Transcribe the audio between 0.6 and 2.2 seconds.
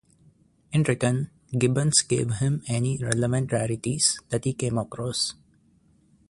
In return Gibbons